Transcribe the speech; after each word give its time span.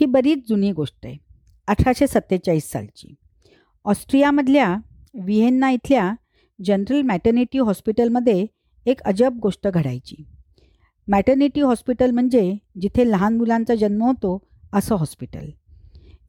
ही 0.00 0.06
बरीच 0.06 0.48
जुनी 0.48 0.72
गोष्ट 0.72 1.06
आहे. 1.06 1.16
अठराशे 1.66 2.06
सत्तेचाळीस 2.06 2.70
सालची. 2.70 3.14
ऑस्ट्रियामधल्या 3.84 4.76
व्हिएन्ना 5.14 5.70
इथल्या 5.70 6.14
जनरल 6.64 7.02
मॅटर्निटी 7.02 7.58
हॉस्पिटलमध्ये 7.58 8.46
एक 8.86 9.00
अजब 9.02 9.38
गोष्ट 9.38 9.68
घडायची. 9.68 10.24
मॅटर्निटी 11.08 11.60
हॉस्पिटल 11.60 12.10
म्हणजे 12.10 12.56
जिथे 12.80 13.10
लहान 13.10 13.36
मुलांचा 13.36 13.74
जन्म 13.74 14.02
होतो 14.02 14.46
असं 14.72 14.94
हॉस्पिटल. 14.94 15.50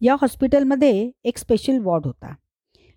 या 0.01 0.13
हॉस्पिटलमध्ये 0.13 1.11
एक 1.23 1.38
स्पेशल 1.38 1.79
वॉर्ड 1.79 2.05
होता. 2.05 2.35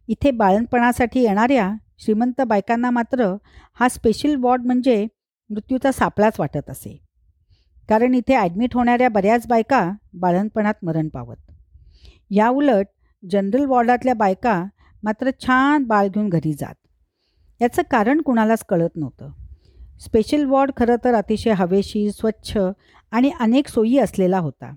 इथे 0.08 0.30
बाळणपणासाठी 0.30 1.20
येणाऱ्या 1.20 1.72
श्रीमंत 1.98 2.40
बायकांना 2.40 2.90
मात्र 2.90 3.36
हा 3.74 3.88
स्पेशल 3.88 4.36
वॉर्ड 4.36 4.62
म्हणजे 4.66 5.06
मृत्यूचा 5.50 5.92
सापळाच 5.92 6.40
वाटत 6.40 6.70
असे. 6.70 7.03
कारण 7.88 8.14
इथे 8.14 8.34
ॲडमिट 8.34 8.74
होणाऱ्या 8.74 9.08
बऱ्याच 9.08 9.46
बायका 9.46 9.90
बाळणपणात 10.14 10.74
मरण 10.82 11.08
पावत. 11.08 11.36
या 12.30 12.48
उलट 12.48 12.86
जनरल 13.30 13.64
वॉर्डातल्या 13.64 14.14
बायका 14.14 14.64
मात्र 15.02 15.30
छान 15.40 15.84
बाळ 15.84 16.08
घेऊन 16.08 16.28
घरी 16.28 16.52
जात. 16.52 16.74
याचं 17.60 17.82
कारण 17.90 18.20
कुणालाच 18.20 18.64
कळत 18.64 18.96
नव्हतं. 18.96 19.30
स्पेशल 20.00 20.44
वॉर्ड 20.44 20.70
खरं 20.76 20.96
तर 21.04 21.14
अतिशय 21.14 21.52
हवेशीर 21.52 22.10
स्वच्छ 22.10 22.58
आणि 23.10 23.30
अनेक 23.40 23.68
सोयी 23.68 23.98
असलेला 23.98 24.38
होता. 24.38 24.74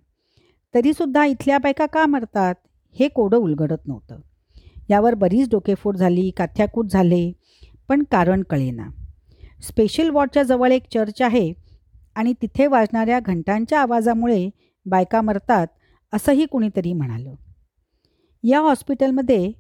तरीसुद्धा 0.73 1.25
इथल्या 1.25 1.57
बायका 1.57 1.85
का 1.85 2.05
मरतात 2.05 2.55
हे 2.99 3.07
कोडं 3.07 3.37
उलगडत 3.37 3.87
नव्हतं. 3.87 4.19
यावर 4.89 5.13
बरीच 5.13 5.49
डोकेफोड 5.49 5.95
झाली 5.95 6.29
काथ्याकूट 6.37 6.87
झाले 6.87 7.31
पण 7.87 8.03
कारण 8.03 8.43
कळेना. 8.43 8.87
स्पेशल 9.61 10.09
वॉर्डच्या 10.09 10.43
जवळ 10.43 10.71
एक 10.71 10.83
चर्च 10.93 11.21
आहे 11.21 11.66
आणि 12.17 12.33
तिथे 12.41 12.67
वाजणाऱ्या 12.67 13.19
घंटांच्या 13.19 13.81
आवाजामुळे 13.81 14.49
बायका 14.85 15.21
मरतात 15.21 15.67
असंही 16.13 16.45
कुणीतरी 16.45 16.93
म्हणालं. 16.93 17.33
या 18.43 18.59
हॉस्पिटलमध्ये 18.59 19.51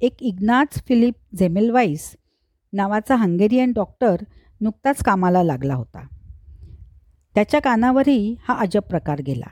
एक 0.00 0.22
इग्नाच 0.22 0.82
फिलिप 0.88 1.14
झेमेलवाईस 1.38 2.16
नावाचा 2.72 3.16
हंगेरियन 3.16 3.72
डॉक्टर 3.72 4.16
नुकताच 4.60 5.02
कामाला 5.02 5.42
लागला 5.42 5.74
होता. 5.74 6.06
त्याच्या 7.34 7.60
कानावरही 7.60 8.36
हा 8.48 8.54
अजब 8.54 8.82
प्रकार 8.82 9.20
गेला 9.26 9.50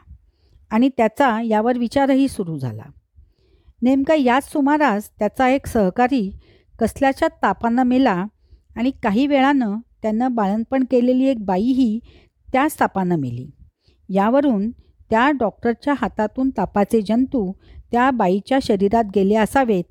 आणि 0.70 0.88
त्याचा 0.97 1.41
यावर 1.42 1.78
विचारही 1.78 2.28
सुरू 2.28 2.58
झाला. 2.58 2.91
नेमका 3.82 4.14
याच 4.14 4.53
सुमारास 4.53 5.10
त्याचा 5.19 5.48
एक 5.48 5.66
सहकारी 5.66 6.38
कसल्याच्या 6.78 7.28
तापानं 7.42 7.82
मेला 7.82 8.25
आणि 8.77 8.91
काही 8.91 9.27
वेळानं 9.27 9.77
त्यानं 10.03 10.34
बाळणपण 10.34 10.84
केलेली 10.91 11.25
एक 11.25 11.44
बाईही 11.44 11.98
त्याच 12.53 12.77
तापानं 12.81 13.17
मेली. 13.17 13.51
यावरून 14.09 14.70
त्या 15.11 15.31
डॉक्टरच्या 15.31 15.95
हातातून 16.01 16.51
तापाचे 16.51 17.01
जंतू 17.03 17.53
त्या 17.93 18.11
बाईच्या 18.11 18.59
शरीरात 18.62 19.05
गेले 19.15 19.34
असावेत 19.34 19.84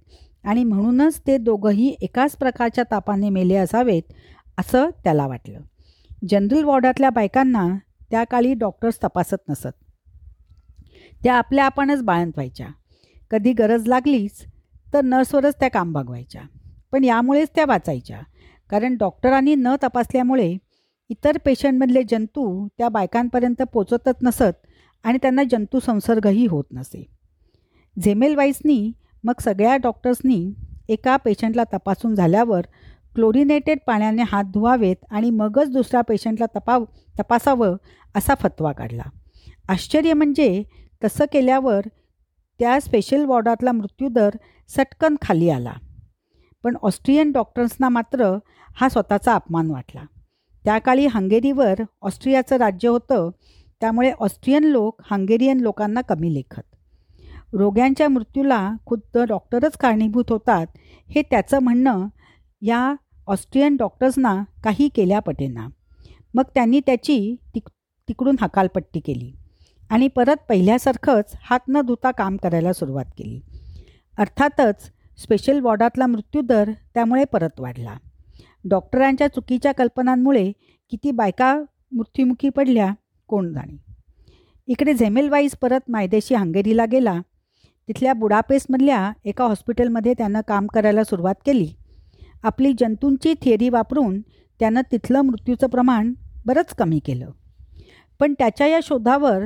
आणि 0.44 0.64
म्हणूनच 0.64 1.22
ते 1.28 1.38
दोघंही 1.38 1.96
एकाच 2.02 2.36
प्रकारच्या 2.38 2.84
तापाने 2.92 3.30
मेले 3.30 3.56
असावेत 3.56 4.14
असं 4.58 4.90
त्याला 5.04 5.28
वाटलं. 5.28 5.60
जनरल 6.30 6.64
वॉर्डातल्या 6.64 7.10
बायकांना 7.10 7.68
त्या 8.12 8.24
काळी 8.24 8.54
डॉक्टर्स 8.54 8.98
तपासत 9.04 9.50
नसत. 9.50 9.76
त्या 11.24 11.36
आपल्या 11.36 11.66
आपणच 11.66 12.02
बाळंत 12.02 12.32
व्हायच्या. 12.36 12.68
कधी 13.32 13.54
गरज 13.54 13.88
लागलीच 13.88 14.46
तर 14.94 15.02
नर्सवरच 15.02 15.56
त्या 15.60 15.70
काम 15.70 15.92
बघवायच्या 15.94 16.42
पण 16.92 17.04
यामुळेच 17.04 17.50
त्या 17.56 17.66
वाचायच्या. 17.66 18.20
कारण 18.70 18.96
डॉक्टरांनी 18.98 19.56
न 19.56 19.76
तपासल्यामुळे 19.84 20.58
इतर 21.10 21.38
पेशंटमधले 21.46 22.04
जंतू 22.04 22.68
त्या 22.78 22.90
बायकांपर्यंत 22.90 23.62
पोचतच 23.62 24.16
नसत 24.22 24.68
आणि 25.04 25.18
त्यांना 25.22 25.44
जंतू 25.44 25.80
संसर्गही 25.80 26.46
होत 26.46 26.64
नसे. 26.72 27.06
झेमेल 28.04 28.36
वाईसनी 28.36 28.92
मग 29.24 29.34
सगळ्या 29.42 29.78
डॉक्टर्सनी 29.78 30.54
एका 30.90 31.18
पेशंटला 31.18 31.64
तपासून 31.64 32.16
झाल्यावर 32.16 32.62
क्लोरिनेटेड 33.16 33.78
पाण्याने 33.88 34.24
हात 34.28 34.44
धुवावेत 34.44 34.96
आणि 35.12 35.30
मगच 35.30 35.70
दुसऱ्या 35.70 36.02
पेशंटला 36.02 36.46
तपाव 36.46 36.86
तपासावं 37.20 37.76
असा 38.16 38.34
फतवा 38.36 38.72
काढला. 38.72 39.04
आश्चर्य 39.70 40.14
म्हणजे 40.14 40.64
तसं 41.04 41.26
केल्यावर 41.32 41.82
त्या 42.60 42.80
स्पेशल 42.82 43.26
वॉर्डातला 43.26 43.72
मृत्यूदर 43.72 44.30
सटकन 44.68 45.16
खाली 45.22 45.50
आला. 45.50 45.74
पण 46.64 46.78
ऑस्ट्रियन 46.82 47.32
डॉक्टर्सना 47.32 47.90
मात्र 47.90 48.38
हा 48.76 48.90
स्वतःचा 48.90 49.36
अपमान 49.36 49.72
वाटला. 49.72 50.02
त्या 50.70 50.78
काळी 50.78 51.06
हंगेरीवर 51.06 51.74
ऑस्ट्रियाचं 52.02 52.56
राज्य 52.56 52.90
होतं. 52.90 53.30
त्यामुळे 53.82 54.12
ऑस्ट्रियन 54.12 54.64
लोक 54.64 55.02
हंगेरियन 55.12 55.60
लोकांना 55.60 56.02
कमी 56.02 56.34
लेखत. 56.34 56.76
रोग्यांच्या 57.54 58.10
मृत्यूला 58.10 58.72
खुद्द 58.86 59.18
डॉक्टरच 59.18 59.78
कारणीभूत 59.78 60.26
होतात 60.30 60.68
हे 61.10 61.22
त्याचं 61.22 61.60
म्हणणं 61.60 62.08
या 62.62 62.96
ऑस्ट्रियन 63.28 63.76
डॉक्टर्सना 63.76 64.44
काही 64.64 64.90
केल्या 64.90 65.20
पटेना. 65.20 65.68
मग 66.34 66.44
त्यांनी 66.54 66.80
त्याची 66.80 67.36
तिक 67.56 67.70
तिकडून 68.08 68.36
हकालपट्टी 68.42 69.00
केली 69.00 69.34
आणि 69.90 70.08
परत 70.08 70.36
पहिल्यासारखंच 70.50 71.34
हात 71.42 71.60
न 71.70 71.82
धुता 71.82 72.12
काम 72.12 72.38
करायला 72.38 72.74
सुरुवात 72.74 73.06
केली. 73.18 73.42
अर्थातच 74.18 74.92
स्पेशल 75.18 75.60
वॉर्डातला 75.60 76.08
मृत्यूदर 76.08 76.72
त्यामुळे 76.94 77.24
परत 77.24 77.60
वाढला. 77.60 77.96
डॉक्टरांच्या 78.66 79.28
चुकीच्या 79.28 79.72
कल्पनांमुळे 79.72 80.52
किती 80.90 81.12
बायका 81.12 81.62
मृत्युमुखी 81.92 82.50
पडल्या 82.50 82.94
कोण 83.28 83.54
जाणे? 83.54 83.78
इकडे 84.68 84.94
झेमेलवाईज 84.94 85.56
परत 85.56 85.80
मायदेशी 85.90 86.36
हंगेरीला 86.36 86.86
गेला. 86.86 87.22
तिथल्या 87.88 88.14
बुडापेस्टमधल्या 88.14 89.12
एका 89.26 89.46
हॉस्पिटलमध्ये 89.46 90.14
त्यानं 90.14 90.42
काम 90.48 90.68
करायला 90.68 91.04
सुरुवात 91.04 91.36
केली. 91.46 91.68
आपली 92.44 92.74
जंतूंची 92.80 93.34
थिअरी 93.42 93.70
वापरून 93.70 94.22
त्यानं 94.60 94.82
तिथलं 94.92 95.22
मृत्यूचं 95.22 95.68
प्रमाण 95.68 96.14
बरंच 96.46 96.76
कमी 96.76 97.00
केलं. 97.00 97.32
पण 98.20 98.34
त्याच्या 98.34 98.68
या 98.68 98.80
शोधावर 98.84 99.46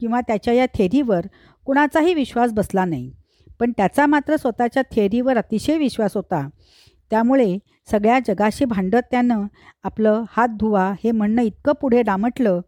किंवा 0.00 0.20
त्याच्या 0.20 0.54
या 0.54 0.66
थेरीवर 0.66 1.20
कुणाचाही 1.64 2.14
विश्वास 2.14 2.52
बसला 2.52 2.84
नाही. 2.84 3.12
पण 3.60 3.72
त्याचा 3.76 4.06
मात्र 4.06 4.36
स्वतःच्या 4.36 4.82
थेरीवर 4.82 5.36
अतिशय 5.36 5.78
विश्वास 5.78 6.10
होता. 6.14 6.48
त्यामुळे 7.10 7.58
सगळ्या 7.90 8.18
जगाशी 8.26 8.64
भांडत 8.64 9.06
त्यानं 9.10 9.46
आपलं 9.82 10.24
हात 10.30 10.48
धुवा 10.48 10.92
हे 11.04 11.10
म्हणणं 11.10 11.42
इतकं 11.42 11.72
पुढे 11.72 12.02
डामटलं 12.02 12.60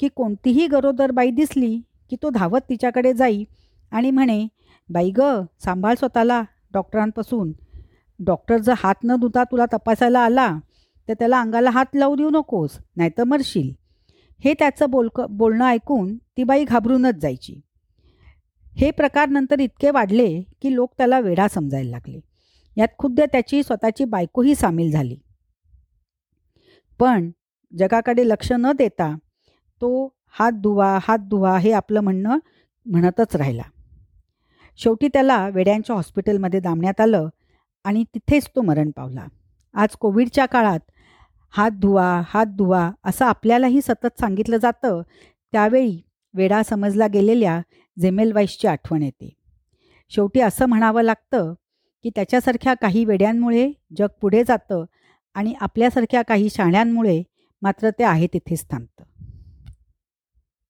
की 0.00 0.08
कोणतीही 0.08 0.66
गरोदर 0.66 1.10
बाई 1.10 1.30
दिसली 1.30 1.80
की 2.10 2.16
तो 2.22 2.30
धावत 2.30 2.60
तिच्याकडे 2.68 3.12
जाई 3.12 3.44
आणि 3.90 4.10
म्हणे 4.10 4.46
बाई 4.88 5.10
ग 5.10 5.20
सांभाळ 5.64 5.94
स्वतःला 5.94 6.42
डॉक्टरांपासून. 6.72 7.52
डॉक्टर 8.18 8.58
जर 8.58 8.74
हात 8.76 8.94
न 9.04 9.16
धुता 9.16 9.44
तुला 9.44 9.66
तपासायला 9.72 10.20
आला 10.20 10.58
तर 11.08 11.14
त्याला 11.14 11.40
अंगाला 11.40 11.70
हात 11.70 11.86
लावू 11.94 12.16
देऊ 12.16 12.30
नकोस 12.30 12.78
नाहीतर 12.96 13.24
मरशील. 13.24 13.72
हे 14.44 14.54
त्याचं 14.54 14.90
बोलक 14.90 15.20
बोलणं 15.20 15.64
ऐकून 15.64 16.16
ती 16.36 16.44
बाई 16.44 16.64
घाबरूनच 16.64 17.14
जायची. 17.14 17.60
हे 18.76 18.90
प्रकार 18.90 19.28
नंतर 19.28 19.60
इतके 19.60 19.90
वाढले 19.90 20.42
की 20.62 20.74
लोक 20.74 20.92
त्याला 20.98 21.20
वेढा 21.20 21.48
समजायला 21.48 21.90
लागले. 21.90 22.20
यात 22.78 22.88
खुद्द 22.98 23.20
त्याची 23.20 23.62
स्वतःची 23.62 24.04
बायकोही 24.04 24.54
सामील 24.54 24.90
झाली. 24.90 25.16
पण 27.00 27.30
जगाकडे 27.78 28.28
लक्ष 28.28 28.52
न 28.52 28.72
देता 28.72 29.14
तो 29.80 30.16
हात 30.38 30.52
धुवा 30.52 30.98
हात 31.02 31.18
धुवा 31.18 31.58
हे 31.58 31.72
आपलं 31.72 32.00
म्हणणं 32.00 32.38
म्हणतच 32.86 33.36
राहिला. 33.36 33.62
शेवटी 34.76 35.08
त्याला 35.08 35.48
वेड्यांच्या 35.48 35.96
हॉस्पिटलमध्ये 35.96 36.60
दामण्यात 36.60 37.00
आलं 37.00 37.28
आणि 37.84 38.04
तिथेच 38.04 38.48
तो 38.56 38.62
मरण 38.62 38.90
पावला. 38.90 39.26
आज 39.74 39.88
कोविडच्या 39.96 40.46
काळात 40.46 40.80
हात 41.50 41.70
धुवा 41.70 42.22
हात 42.26 42.46
धुवा 42.46 42.90
असं 43.04 43.24
आपल्यालाही 43.24 43.80
सतत 43.82 44.20
सांगितलं 44.20 44.56
जातं 44.56 45.02
त्यावेळी 45.52 46.00
वेडा 46.34 46.62
समजला 46.62 47.06
गेलेल्या 47.06 47.60
जेमेलवाईसची 48.00 48.68
आठवण 48.68 49.02
येते. 49.02 49.34
शेवटी 50.10 50.40
असं 50.40 50.66
म्हणावं 50.66 51.02
लागतं 51.02 51.54
की 52.04 52.10
त्याच्यासारख्या 52.10 52.74
काही 52.74 53.04
वेड्यांमुळे 53.04 53.72
जग 53.98 54.06
पुढे 54.20 54.44
जातं 54.44 54.84
आणि 55.34 55.54
आपल्यासारख्या 55.60 56.22
काही 56.22 56.48
शाण्यांमुळे 56.50 57.22
मात्र 57.62 57.90
ते 57.90 58.04
आहे 58.04 58.26
तिथेच 58.26 58.64
थांबतं. 58.70 59.04